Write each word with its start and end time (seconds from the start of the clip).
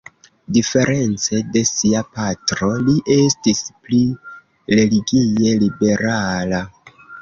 Diference 0.55 1.41
de 1.57 1.63
sia 1.73 2.01
patro, 2.17 2.71
li 2.89 2.97
estis 3.19 3.63
pli 3.85 4.03
religie 4.77 5.57
liberala. 5.67 6.69